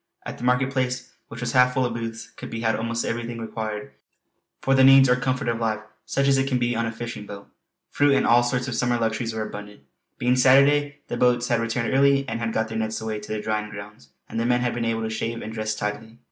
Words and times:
At 0.25 0.39
the 0.39 0.43
market 0.43 0.71
place 0.71 1.13
which 1.27 1.41
was 1.41 1.51
half 1.51 1.75
full 1.75 1.85
of 1.85 1.93
booths, 1.93 2.31
could 2.31 2.49
be 2.49 2.61
had 2.61 2.75
almost 2.75 3.05
everything 3.05 3.37
required 3.37 3.91
for 4.59 4.73
the 4.73 4.83
needs 4.83 5.07
or 5.07 5.15
comfort 5.15 5.47
of 5.47 5.59
life 5.59 5.81
such 6.07 6.27
as 6.27 6.39
it 6.39 6.47
can 6.49 6.57
be 6.57 6.75
on 6.75 6.87
a 6.87 6.91
fishing 6.91 7.27
boat. 7.27 7.47
Fruit 7.91 8.15
and 8.15 8.25
all 8.25 8.41
sorts 8.41 8.67
of 8.67 8.73
summer 8.73 8.97
luxuries 8.97 9.31
were 9.31 9.45
abundant. 9.47 9.81
Being 10.17 10.37
Saturday 10.37 10.97
the 11.07 11.17
boats 11.17 11.49
had 11.49 11.59
returned 11.61 11.93
early 11.93 12.27
and 12.27 12.39
had 12.39 12.51
got 12.51 12.67
their 12.67 12.79
nets 12.79 12.99
away 12.99 13.19
to 13.19 13.31
the 13.31 13.39
drying 13.41 13.69
grounds, 13.69 14.09
and 14.27 14.39
the 14.39 14.45
men 14.47 14.61
had 14.61 14.73
been 14.73 14.85
able 14.85 15.03
to 15.03 15.09
shave 15.11 15.43
and 15.43 15.53
dress 15.53 15.75
tidily. 15.75 16.17